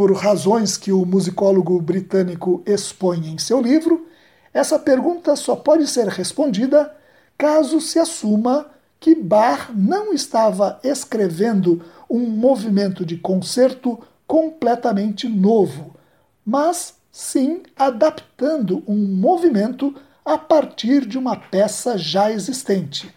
Por 0.00 0.14
razões 0.14 0.78
que 0.78 0.90
o 0.90 1.04
musicólogo 1.04 1.78
britânico 1.78 2.62
expõe 2.64 3.28
em 3.28 3.36
seu 3.36 3.60
livro, 3.60 4.06
essa 4.50 4.78
pergunta 4.78 5.36
só 5.36 5.54
pode 5.54 5.86
ser 5.86 6.08
respondida 6.08 6.90
caso 7.36 7.82
se 7.82 7.98
assuma 7.98 8.70
que 8.98 9.14
Bach 9.14 9.70
não 9.76 10.14
estava 10.14 10.80
escrevendo 10.82 11.84
um 12.08 12.20
movimento 12.30 13.04
de 13.04 13.18
concerto 13.18 14.00
completamente 14.26 15.28
novo, 15.28 15.94
mas 16.46 16.94
sim 17.12 17.62
adaptando 17.76 18.82
um 18.88 18.96
movimento 18.96 19.94
a 20.24 20.38
partir 20.38 21.04
de 21.04 21.18
uma 21.18 21.36
peça 21.36 21.98
já 21.98 22.32
existente, 22.32 23.14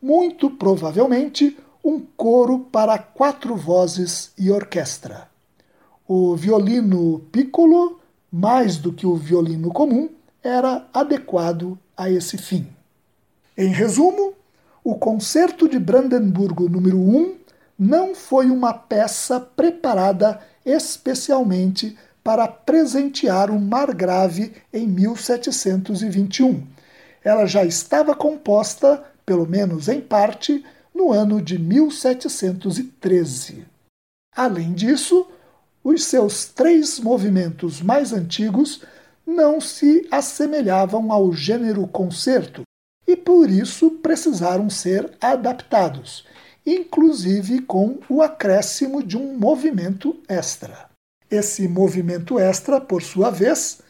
muito 0.00 0.48
provavelmente 0.48 1.58
um 1.84 2.00
coro 2.00 2.60
para 2.72 2.96
quatro 2.96 3.54
vozes 3.54 4.32
e 4.38 4.50
orquestra. 4.50 5.30
O 6.14 6.36
violino 6.36 7.20
piccolo, 7.32 7.98
mais 8.30 8.76
do 8.76 8.92
que 8.92 9.06
o 9.06 9.16
violino 9.16 9.72
comum, 9.72 10.10
era 10.42 10.86
adequado 10.92 11.78
a 11.96 12.10
esse 12.10 12.36
fim. 12.36 12.66
Em 13.56 13.68
resumo, 13.68 14.34
o 14.84 14.96
Concerto 14.96 15.66
de 15.66 15.78
Brandemburgo 15.78 16.68
número 16.68 16.98
1 16.98 17.34
não 17.78 18.14
foi 18.14 18.50
uma 18.50 18.74
peça 18.74 19.40
preparada 19.40 20.38
especialmente 20.66 21.96
para 22.22 22.46
presentear 22.46 23.50
o 23.50 23.58
Margrave 23.58 24.52
em 24.70 24.86
1721. 24.86 26.62
Ela 27.24 27.46
já 27.46 27.64
estava 27.64 28.14
composta, 28.14 29.02
pelo 29.24 29.48
menos 29.48 29.88
em 29.88 30.02
parte, 30.02 30.62
no 30.94 31.10
ano 31.10 31.40
de 31.40 31.58
1713. 31.58 33.64
Além 34.36 34.74
disso, 34.74 35.26
os 35.84 36.04
seus 36.04 36.46
três 36.46 37.00
movimentos 37.00 37.80
mais 37.80 38.12
antigos 38.12 38.82
não 39.26 39.60
se 39.60 40.06
assemelhavam 40.10 41.12
ao 41.12 41.32
gênero 41.32 41.86
concerto 41.86 42.62
e 43.06 43.16
por 43.16 43.50
isso 43.50 43.90
precisaram 43.90 44.70
ser 44.70 45.10
adaptados, 45.20 46.24
inclusive 46.64 47.62
com 47.62 47.98
o 48.08 48.22
acréscimo 48.22 49.02
de 49.02 49.16
um 49.16 49.36
movimento 49.36 50.16
extra. 50.28 50.88
Esse 51.30 51.66
movimento 51.66 52.38
extra, 52.38 52.80
por 52.80 53.02
sua 53.02 53.30
vez, 53.30 53.80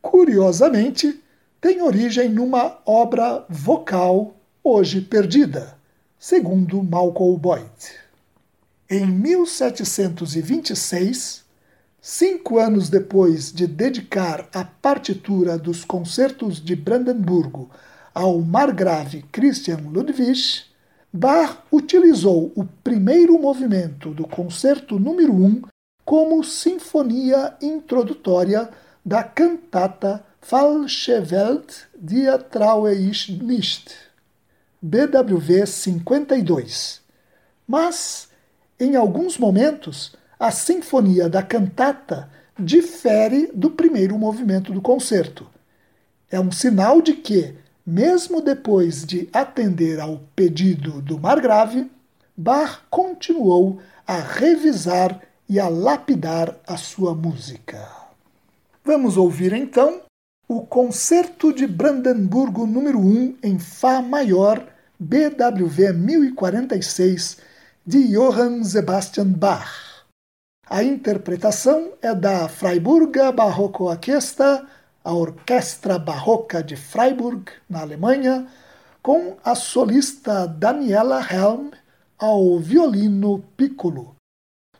curiosamente, 0.00 1.22
tem 1.60 1.80
origem 1.80 2.28
numa 2.28 2.78
obra 2.84 3.44
vocal 3.48 4.36
hoje 4.62 5.00
perdida, 5.00 5.76
segundo 6.18 6.82
Malcolm 6.82 7.38
Boyd. 7.38 8.01
Em 8.94 9.06
1726, 9.06 11.44
cinco 11.98 12.58
anos 12.58 12.90
depois 12.90 13.50
de 13.50 13.66
dedicar 13.66 14.50
a 14.52 14.66
partitura 14.66 15.56
dos 15.56 15.82
concertos 15.82 16.62
de 16.62 16.76
Brandemburgo 16.76 17.70
ao 18.12 18.38
margrave 18.42 19.24
Christian 19.32 19.78
Ludwig, 19.90 20.64
Bach 21.10 21.60
utilizou 21.72 22.52
o 22.54 22.66
primeiro 22.84 23.38
movimento 23.38 24.12
do 24.12 24.28
concerto 24.28 24.98
número 24.98 25.32
1 25.32 25.62
como 26.04 26.44
sinfonia 26.44 27.56
introdutória 27.62 28.68
da 29.02 29.24
cantata 29.24 30.22
Falsche 30.42 31.14
Welt, 31.32 31.88
die 31.98 32.26
traue 32.50 32.92
ich 32.92 33.30
nicht, 33.42 33.94
BWV 34.82 35.66
52. 35.66 37.00
Mas, 37.66 38.30
em 38.82 38.96
alguns 38.96 39.38
momentos, 39.38 40.16
a 40.38 40.50
sinfonia 40.50 41.28
da 41.28 41.42
cantata 41.42 42.28
difere 42.58 43.48
do 43.54 43.70
primeiro 43.70 44.18
movimento 44.18 44.72
do 44.72 44.80
concerto. 44.80 45.46
É 46.28 46.40
um 46.40 46.50
sinal 46.50 47.00
de 47.00 47.12
que, 47.14 47.54
mesmo 47.86 48.40
depois 48.40 49.04
de 49.04 49.28
atender 49.32 50.00
ao 50.00 50.20
pedido 50.34 51.00
do 51.00 51.16
Margrave, 51.16 51.88
Bach 52.36 52.80
continuou 52.90 53.80
a 54.04 54.18
revisar 54.18 55.20
e 55.48 55.60
a 55.60 55.68
lapidar 55.68 56.56
a 56.66 56.76
sua 56.76 57.14
música. 57.14 57.88
Vamos 58.84 59.16
ouvir 59.16 59.52
então 59.52 60.00
o 60.48 60.62
Concerto 60.62 61.52
de 61.52 61.68
Brandemburgo 61.68 62.66
número 62.66 62.98
1 62.98 63.36
em 63.44 63.58
Fá 63.60 64.02
maior, 64.02 64.66
BWV 64.98 65.92
1046, 65.92 67.51
de 67.84 68.12
Johann 68.12 68.64
Sebastian 68.64 69.32
Bach. 69.32 70.04
A 70.68 70.82
interpretação 70.82 71.92
é 72.00 72.14
da 72.14 72.48
Freiburger 72.48 73.32
Barroco 73.32 73.84
Orquestra, 73.84 74.66
a 75.04 75.12
Orquestra 75.12 75.98
Barroca 75.98 76.62
de 76.62 76.76
Freiburg, 76.76 77.50
na 77.68 77.80
Alemanha, 77.80 78.46
com 79.02 79.36
a 79.44 79.54
solista 79.54 80.46
Daniela 80.46 81.20
Helm 81.20 81.70
ao 82.18 82.58
violino 82.58 83.44
piccolo 83.56 84.14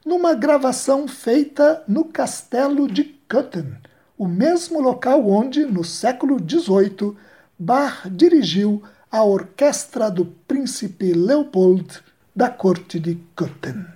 numa 0.05 0.35
gravação 0.35 1.07
feita 1.07 1.83
no 1.87 2.05
castelo 2.05 2.89
de 2.89 3.05
Köthen, 3.29 3.77
o 4.19 4.27
mesmo 4.27 4.81
local 4.81 5.29
onde, 5.29 5.65
no 5.65 5.85
século 5.85 6.39
XVIII, 6.39 7.17
Bach 7.59 8.09
dirigiu 8.11 8.83
a 9.11 9.23
orquestra 9.23 10.11
do 10.11 10.25
príncipe 10.25 11.13
Leopold 11.13 12.03
da 12.35 12.49
corte 12.51 12.99
de 13.01 13.19
Köthen. 13.35 13.87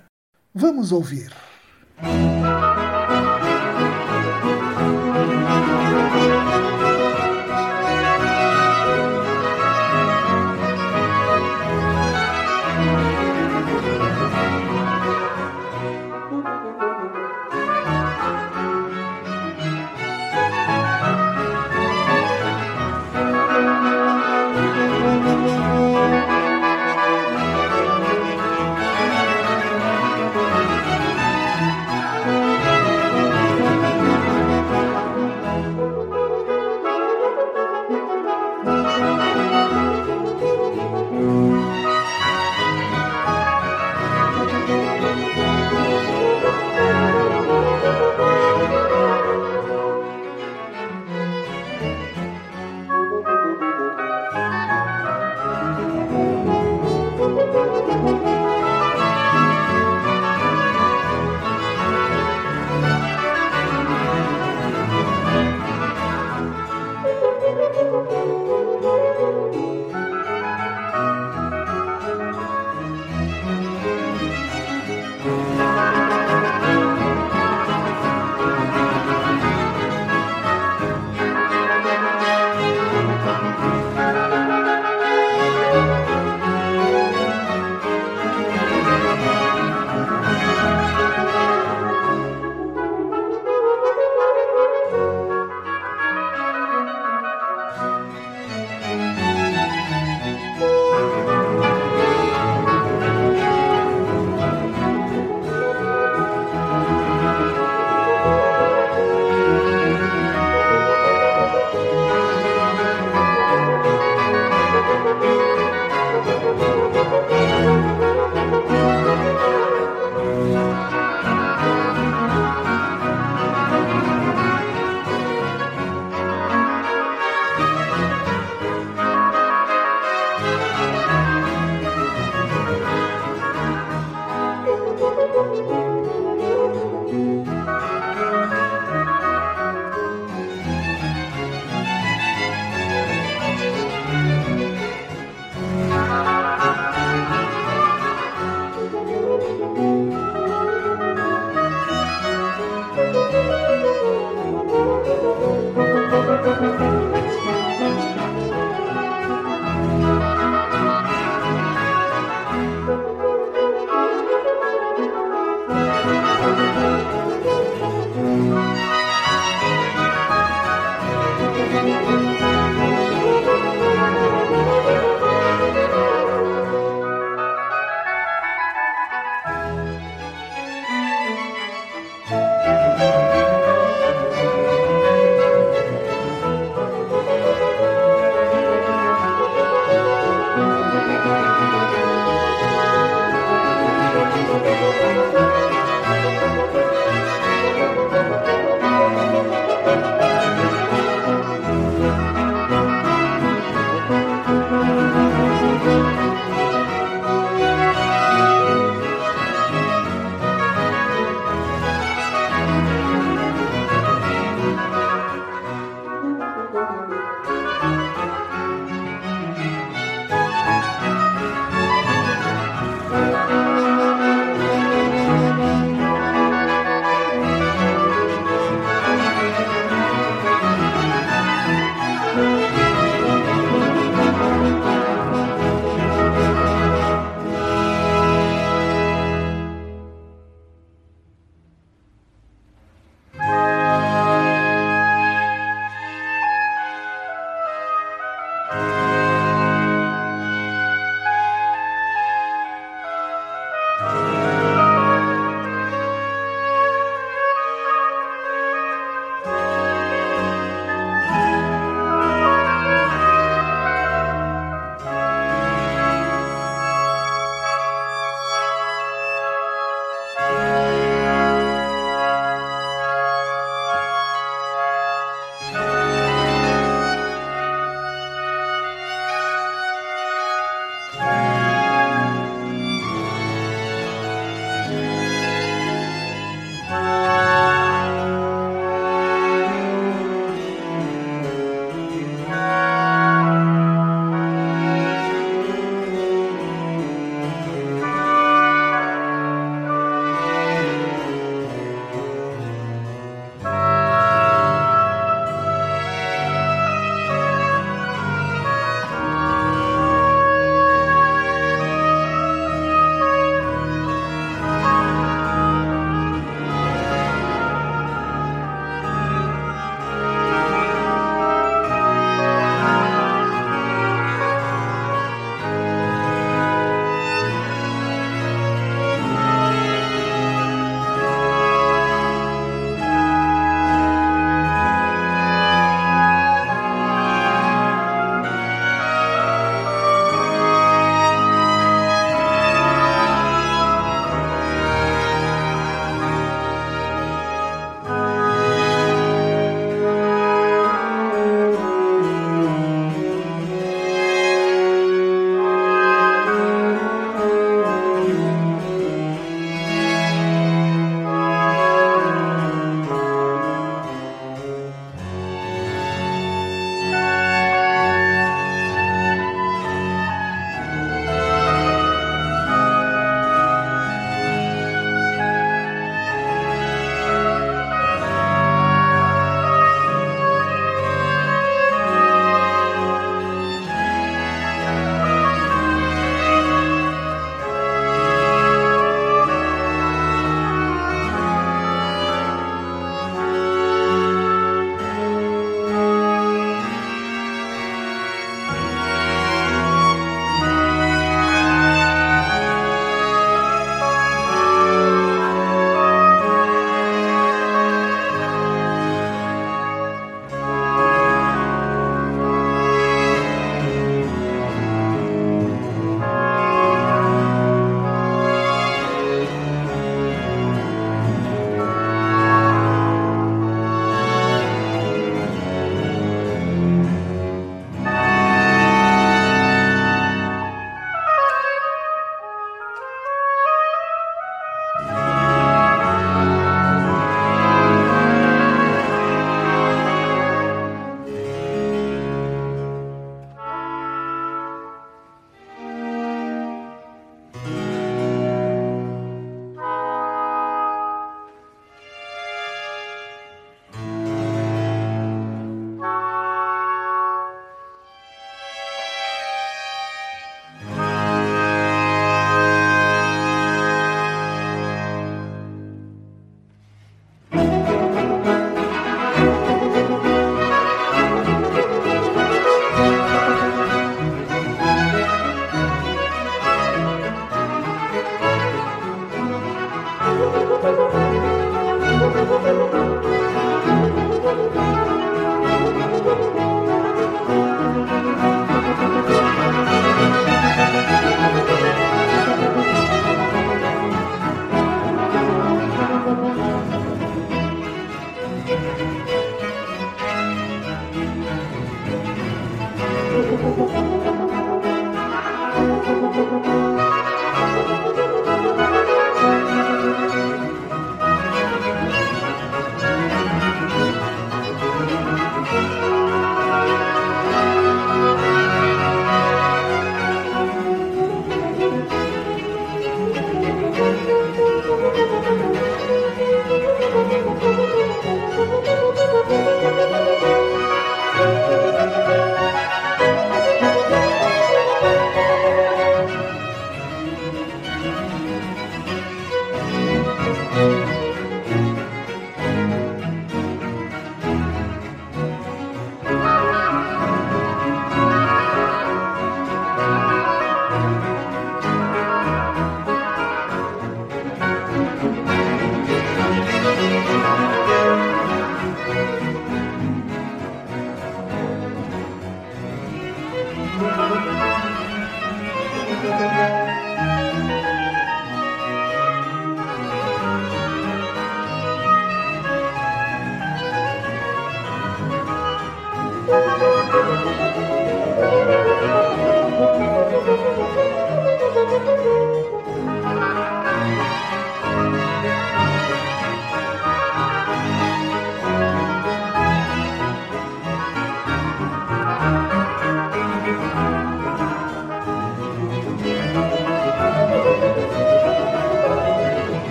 Vamos 0.53 0.91
ouvir. 0.91 1.31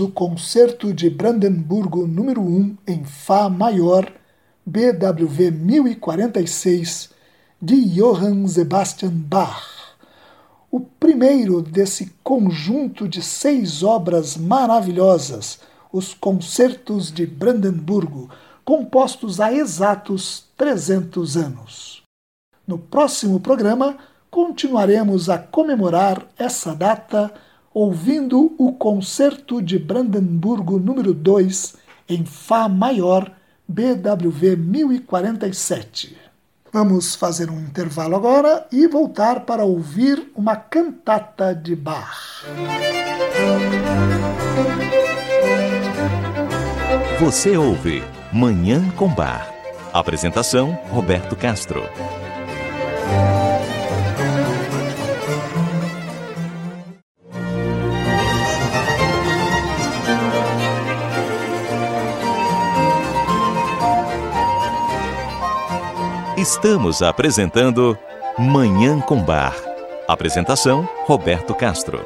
O 0.00 0.08
Concerto 0.08 0.92
de 0.92 1.10
Brandemburgo 1.10 2.06
número 2.06 2.40
1 2.40 2.76
em 2.86 3.04
Fá 3.04 3.48
maior, 3.48 4.12
BWV 4.64 5.50
1046, 5.50 7.10
de 7.60 7.76
Johann 7.94 8.46
Sebastian 8.46 9.12
Bach. 9.12 9.96
O 10.70 10.80
primeiro 10.80 11.62
desse 11.62 12.12
conjunto 12.22 13.08
de 13.08 13.22
seis 13.22 13.82
obras 13.82 14.36
maravilhosas, 14.36 15.60
os 15.92 16.14
Concertos 16.14 17.10
de 17.10 17.26
Brandemburgo, 17.26 18.28
compostos 18.64 19.40
há 19.40 19.52
exatos 19.52 20.44
300 20.56 21.36
anos. 21.36 22.02
No 22.66 22.78
próximo 22.78 23.40
programa, 23.40 23.96
continuaremos 24.30 25.30
a 25.30 25.38
comemorar 25.38 26.26
essa 26.38 26.74
data 26.74 27.32
ouvindo 27.78 28.56
o 28.58 28.72
Concerto 28.72 29.62
de 29.62 29.78
Brandemburgo 29.78 30.80
número 30.80 31.14
2 31.14 31.76
em 32.08 32.24
Fá 32.24 32.68
maior, 32.68 33.30
BWV 33.68 34.56
1047. 34.56 36.16
Vamos 36.72 37.14
fazer 37.14 37.48
um 37.48 37.60
intervalo 37.60 38.16
agora 38.16 38.66
e 38.72 38.88
voltar 38.88 39.40
para 39.40 39.64
ouvir 39.64 40.28
uma 40.34 40.56
cantata 40.56 41.54
de 41.54 41.76
Bach. 41.76 42.44
Você 47.20 47.56
ouve 47.56 48.02
Manhã 48.32 48.90
com 48.96 49.08
Bar. 49.08 49.54
Apresentação 49.92 50.76
Roberto 50.90 51.36
Castro. 51.36 51.82
Estamos 66.40 67.02
apresentando 67.02 67.98
Manhã 68.38 69.00
com 69.00 69.20
Bar. 69.20 69.56
Apresentação 70.06 70.88
Roberto 71.04 71.52
Castro. 71.52 71.98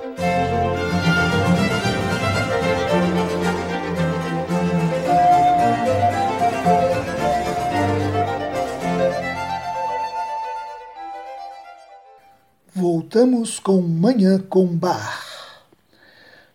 Voltamos 12.74 13.58
com 13.58 13.82
Manhã 13.82 14.38
com 14.38 14.66
Bar. 14.66 15.26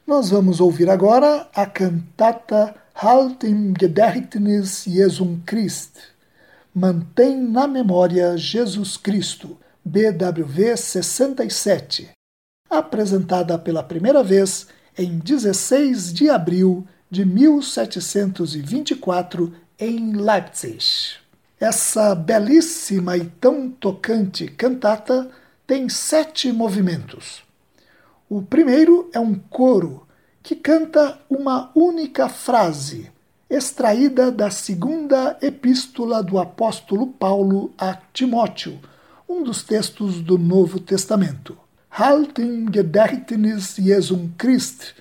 Nós 0.07 0.31
vamos 0.31 0.59
ouvir 0.59 0.89
agora 0.89 1.47
a 1.53 1.67
cantata 1.67 2.73
Halt 2.95 3.45
im 3.45 3.75
Gedächtnis 3.79 4.85
Jesum 4.85 5.39
Christ 5.45 6.16
Mantém 6.79 7.41
na 7.41 7.67
memória 7.67 8.37
Jesus 8.37 8.97
Cristo, 8.97 9.57
BWV 9.83 10.77
67, 10.77 12.11
apresentada 12.69 13.57
pela 13.57 13.81
primeira 13.81 14.23
vez 14.23 14.67
em 14.95 15.17
16 15.17 16.13
de 16.13 16.29
abril 16.29 16.87
de 17.09 17.25
1724 17.25 19.51
em 19.79 20.15
Leipzig. 20.15 21.15
Essa 21.59 22.13
belíssima 22.13 23.17
e 23.17 23.25
tão 23.25 23.71
tocante 23.71 24.47
cantata 24.47 25.31
tem 25.65 25.89
sete 25.89 26.51
movimentos. 26.51 27.41
O 28.29 28.43
primeiro 28.43 29.09
é 29.11 29.19
um 29.19 29.33
coro 29.33 30.05
que 30.43 30.55
canta 30.55 31.17
uma 31.27 31.71
única 31.73 32.29
frase 32.29 33.09
extraída 33.49 34.31
da 34.31 34.49
segunda 34.49 35.37
epístola 35.41 36.21
do 36.21 36.37
apóstolo 36.37 37.07
Paulo 37.07 37.71
a 37.77 37.97
Timóteo, 38.11 38.79
um 39.27 39.43
dos 39.43 39.63
textos 39.63 40.21
do 40.21 40.37
Novo 40.37 40.79
Testamento. 40.79 41.57
Halt 41.89 42.39
im 42.39 42.71
Gedächtnis 42.71 43.77
Jesum 43.77 44.31
Christ, 44.37 44.93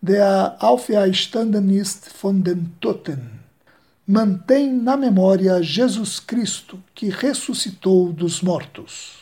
der 0.00 0.56
auferstanden 0.60 1.70
ist 1.70 2.08
von 2.08 2.42
den 2.42 2.72
Toten. 2.80 3.38
Mantém 4.06 4.72
na 4.72 4.96
memória 4.96 5.62
Jesus 5.62 6.20
Cristo, 6.20 6.82
que 6.94 7.10
ressuscitou 7.10 8.12
dos 8.12 8.40
mortos. 8.40 9.18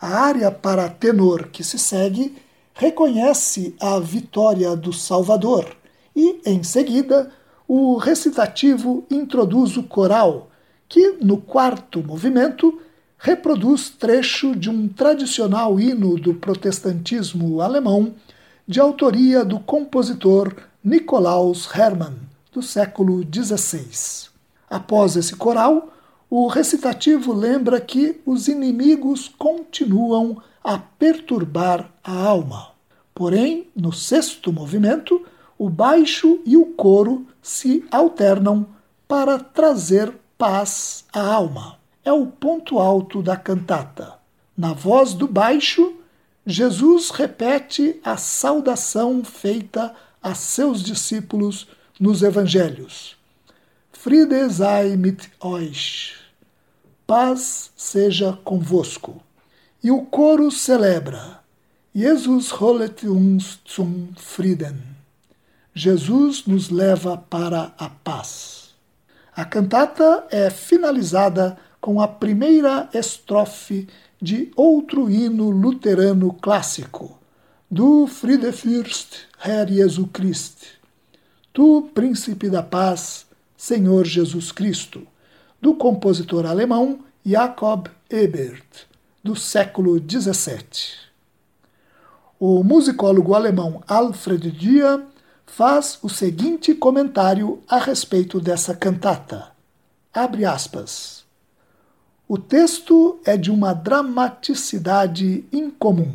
A 0.00 0.08
área 0.08 0.50
para 0.50 0.88
tenor 0.88 1.48
que 1.48 1.64
se 1.64 1.78
segue 1.78 2.36
reconhece 2.74 3.74
a 3.80 3.98
vitória 3.98 4.76
do 4.76 4.92
Salvador 4.92 5.76
e, 6.14 6.40
em 6.44 6.62
seguida, 6.62 7.32
o 7.68 7.98
recitativo 7.98 9.04
introduz 9.10 9.76
o 9.76 9.82
coral, 9.82 10.50
que, 10.88 11.18
no 11.20 11.36
quarto 11.36 12.02
movimento, 12.02 12.80
reproduz 13.18 13.90
trecho 13.90 14.56
de 14.56 14.70
um 14.70 14.88
tradicional 14.88 15.78
hino 15.78 16.16
do 16.16 16.32
protestantismo 16.32 17.60
alemão, 17.60 18.14
de 18.66 18.80
autoria 18.80 19.44
do 19.44 19.60
compositor 19.60 20.56
Nikolaus 20.82 21.68
Hermann, 21.74 22.14
do 22.50 22.62
século 22.62 23.22
XVI. 23.22 24.30
Após 24.70 25.14
esse 25.16 25.36
coral, 25.36 25.92
o 26.30 26.46
recitativo 26.46 27.34
lembra 27.34 27.80
que 27.80 28.20
os 28.24 28.48
inimigos 28.48 29.28
continuam 29.28 30.40
a 30.64 30.78
perturbar 30.78 31.90
a 32.02 32.12
alma. 32.12 32.68
Porém, 33.14 33.68
no 33.74 33.92
sexto 33.92 34.52
movimento, 34.52 35.24
o 35.58 35.68
baixo 35.68 36.40
e 36.46 36.56
o 36.56 36.66
coro 36.66 37.26
se 37.42 37.84
alternam 37.90 38.66
para 39.08 39.38
trazer 39.38 40.14
paz 40.38 41.04
à 41.12 41.20
alma. 41.20 41.78
É 42.04 42.12
o 42.12 42.26
ponto 42.26 42.78
alto 42.78 43.20
da 43.20 43.36
cantata. 43.36 44.14
Na 44.56 44.72
voz 44.72 45.14
do 45.14 45.26
baixo, 45.26 45.96
Jesus 46.46 47.10
repete 47.10 48.00
a 48.04 48.16
saudação 48.16 49.22
feita 49.24 49.94
a 50.22 50.34
seus 50.34 50.82
discípulos 50.82 51.66
nos 51.98 52.22
evangelhos. 52.22 53.16
Friede 53.92 54.48
sei 54.50 54.96
mit 54.96 55.28
euch. 55.40 56.14
Paz 57.06 57.72
seja 57.76 58.38
convosco. 58.44 59.20
E 59.82 59.90
o 59.90 60.02
coro 60.02 60.50
celebra: 60.50 61.40
Jesus 61.94 62.50
holet 62.52 63.08
uns 63.08 63.60
zum 63.66 64.08
Frieden. 64.16 64.97
Jesus 65.78 66.44
nos 66.44 66.70
leva 66.70 67.16
para 67.16 67.72
a 67.78 67.88
paz. 67.88 68.70
A 69.32 69.44
cantata 69.44 70.26
é 70.28 70.50
finalizada 70.50 71.56
com 71.80 72.00
a 72.00 72.08
primeira 72.08 72.88
estrofe 72.92 73.86
de 74.20 74.50
outro 74.56 75.08
hino 75.08 75.50
luterano 75.50 76.32
clássico, 76.32 77.16
do 77.70 78.08
Friedefürst 78.08 79.18
Herr 79.40 79.72
Jesu 79.72 80.08
Christ, 80.08 80.64
Tu, 81.52 81.88
Príncipe 81.94 82.50
da 82.50 82.64
Paz, 82.64 83.26
Senhor 83.56 84.04
Jesus 84.04 84.50
Cristo, 84.50 85.06
do 85.62 85.76
compositor 85.76 86.44
alemão 86.44 87.04
Jakob 87.24 87.88
Ebert, 88.10 88.88
do 89.22 89.36
século 89.36 89.96
XVII. 89.96 91.06
O 92.40 92.64
musicólogo 92.64 93.32
alemão 93.32 93.80
Alfred 93.86 94.50
Dia 94.50 95.06
faz 95.48 95.98
o 96.02 96.08
seguinte 96.08 96.74
comentário 96.74 97.60
a 97.66 97.78
respeito 97.78 98.40
dessa 98.40 98.74
cantata. 98.74 99.48
Abre 100.12 100.44
aspas. 100.44 101.24
O 102.28 102.36
texto 102.38 103.18
é 103.24 103.36
de 103.36 103.50
uma 103.50 103.72
dramaticidade 103.72 105.44
incomum. 105.50 106.12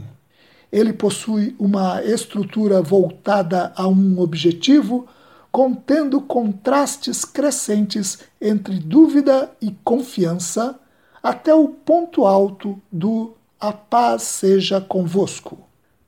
Ele 0.71 0.93
possui 0.93 1.55
uma 1.59 2.03
estrutura 2.03 2.81
voltada 2.81 3.73
a 3.75 3.88
um 3.88 4.19
objetivo, 4.19 5.07
contendo 5.51 6.21
contrastes 6.21 7.25
crescentes 7.25 8.19
entre 8.39 8.79
dúvida 8.79 9.51
e 9.59 9.71
confiança, 9.84 10.79
até 11.21 11.53
o 11.53 11.67
ponto 11.67 12.25
alto 12.25 12.79
do 12.91 13.34
A 13.59 13.73
paz 13.73 14.23
seja 14.23 14.79
convosco. 14.79 15.57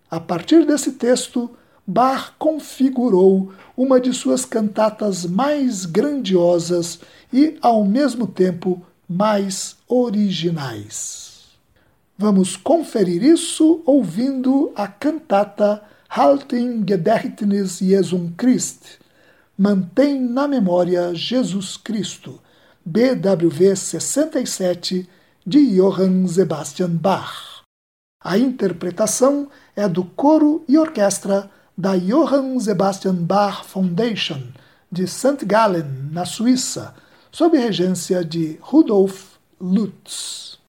A 0.09 0.19
partir 0.19 0.65
desse 0.65 0.93
texto, 0.93 1.49
Bach 1.87 2.33
configurou 2.39 3.53
uma 3.77 3.99
de 3.99 4.11
suas 4.11 4.43
cantatas 4.43 5.25
mais 5.25 5.85
grandiosas 5.85 6.99
e, 7.31 7.57
ao 7.61 7.85
mesmo 7.85 8.25
tempo, 8.25 8.81
mais 9.07 9.77
originais. 9.87 11.43
Vamos 12.17 12.57
conferir 12.57 13.21
isso 13.23 13.83
ouvindo 13.85 14.71
a 14.75 14.87
cantata 14.87 15.83
Halten 16.09 16.83
Gedächtnis 16.87 17.79
Jesum 17.79 18.31
Christ, 18.35 18.99
Mantém 19.57 20.19
na 20.19 20.47
memória 20.47 21.13
Jesus 21.13 21.77
Cristo, 21.77 22.41
BWV 22.83 23.75
67, 23.75 25.07
de 25.45 25.75
Johann 25.75 26.27
Sebastian 26.27 26.89
Bach. 26.89 27.63
A 28.21 28.37
interpretação 28.37 29.47
é 29.75 29.87
do 29.87 30.03
coro 30.03 30.63
e 30.67 30.77
orquestra 30.77 31.49
da 31.77 31.95
Johann 31.95 32.59
Sebastian 32.59 33.15
Bach 33.15 33.65
Foundation 33.65 34.41
de 34.91 35.07
St. 35.07 35.45
Gallen, 35.45 36.09
na 36.11 36.25
Suíça, 36.25 36.95
sob 37.31 37.57
regência 37.57 38.23
de 38.23 38.57
Rudolf 38.61 39.35
Lutz. 39.59 40.59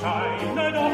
scheinen 0.00 0.87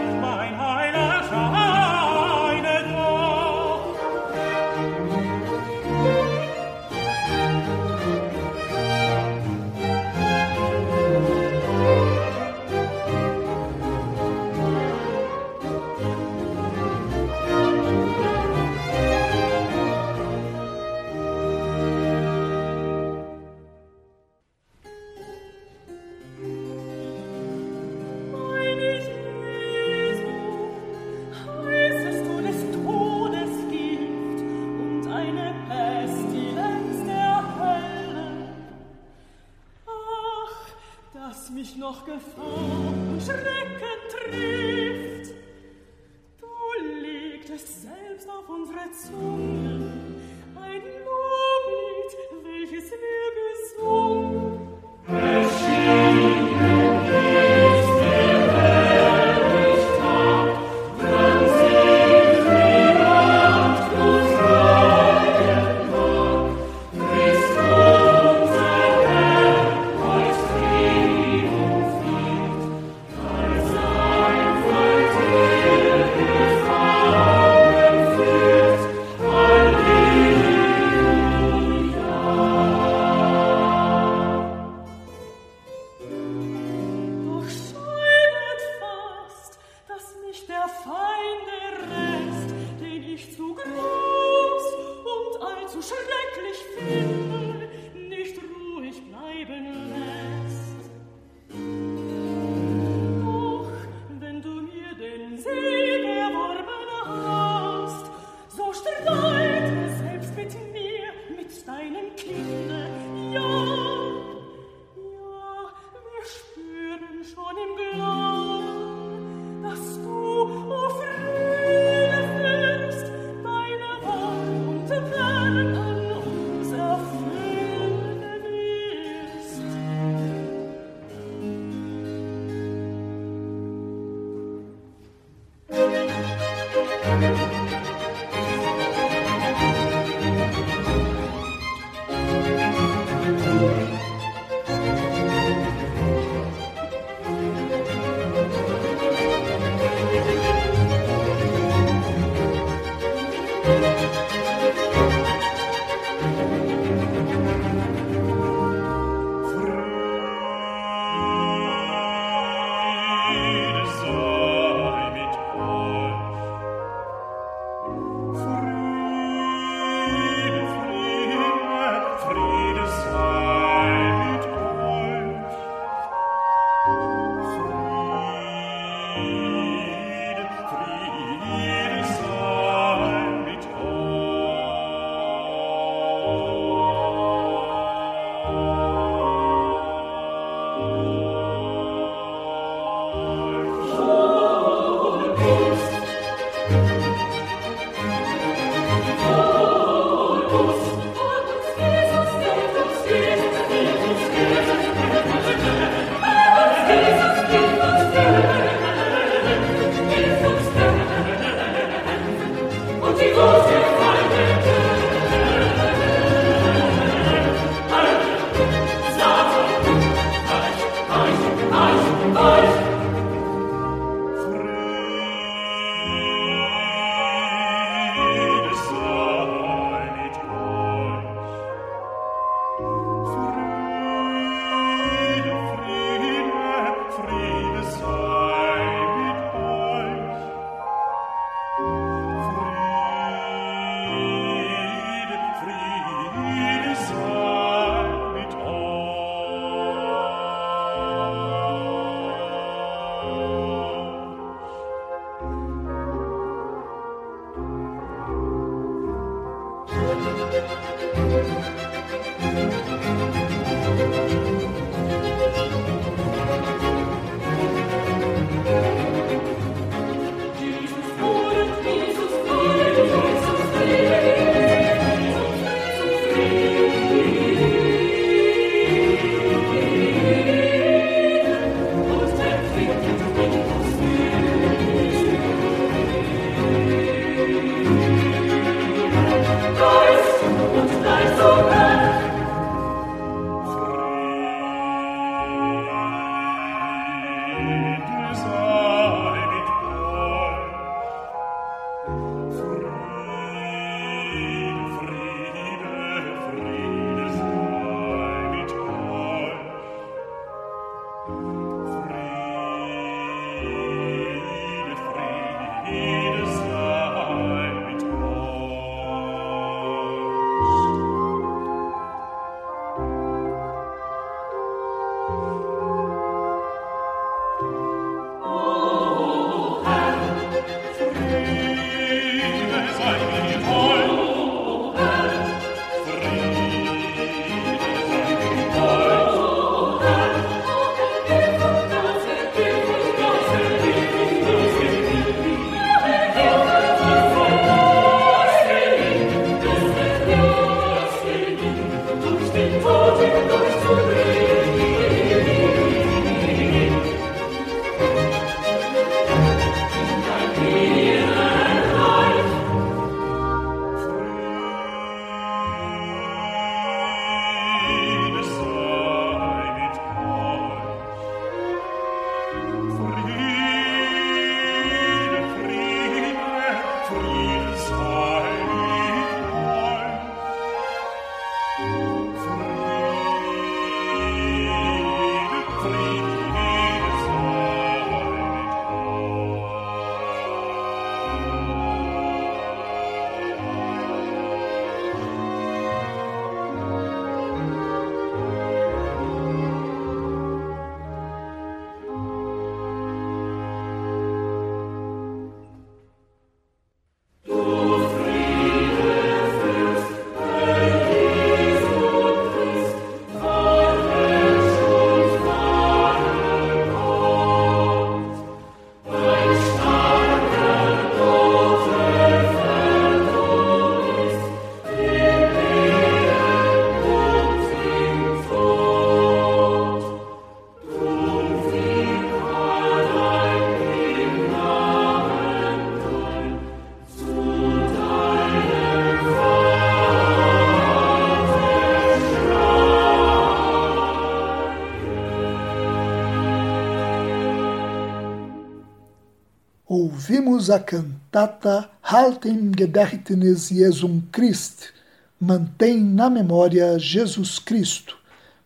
a 450.71 450.79
cantata 450.79 451.91
Halt 452.03 452.45
im 452.45 452.73
Gedächtnis 452.77 453.71
Jesum 453.71 454.23
Christ, 454.31 454.93
Mantém 455.41 456.03
na 456.03 456.31
Memória 456.31 456.99
Jesus 456.99 457.59
Cristo, 457.59 458.17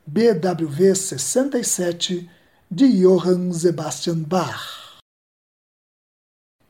BWV 0.07 0.95
67, 0.95 2.29
de 2.71 3.01
Johann 3.01 3.53
Sebastian 3.53 4.19
Bach. 4.19 4.99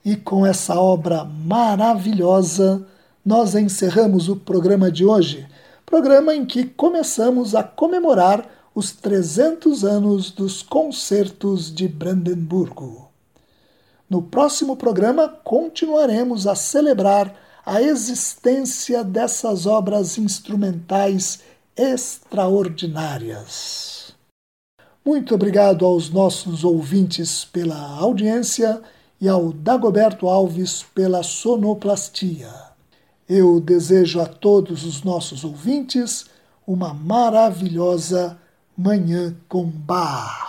E 0.04 0.16
com 0.16 0.46
essa 0.46 0.80
obra 0.80 1.24
maravilhosa, 1.24 2.86
nós 3.24 3.54
encerramos 3.54 4.28
o 4.28 4.36
programa 4.36 4.90
de 4.90 5.04
hoje, 5.04 5.46
programa 5.84 6.34
em 6.34 6.46
que 6.46 6.64
começamos 6.64 7.54
a 7.54 7.62
comemorar 7.62 8.48
os 8.74 8.92
300 8.92 9.84
anos 9.84 10.30
dos 10.30 10.62
concertos 10.62 11.74
de 11.74 11.88
Brandemburgo. 11.88 13.07
No 14.08 14.22
próximo 14.22 14.76
programa, 14.76 15.28
continuaremos 15.28 16.46
a 16.46 16.54
celebrar 16.54 17.34
a 17.64 17.82
existência 17.82 19.02
dessas 19.04 19.66
obras 19.66 20.16
instrumentais 20.16 21.40
extraordinárias. 21.76 24.14
Muito 25.04 25.34
obrigado 25.34 25.84
aos 25.84 26.08
nossos 26.10 26.64
ouvintes 26.64 27.44
pela 27.44 27.98
audiência 27.98 28.80
e 29.20 29.28
ao 29.28 29.52
Dagoberto 29.52 30.28
Alves 30.28 30.84
pela 30.94 31.22
sonoplastia. 31.22 32.48
Eu 33.28 33.60
desejo 33.60 34.20
a 34.20 34.26
todos 34.26 34.84
os 34.84 35.02
nossos 35.02 35.44
ouvintes 35.44 36.26
uma 36.66 36.94
maravilhosa 36.94 38.38
Manhã 38.76 39.36
com 39.48 39.64
Bar. 39.64 40.48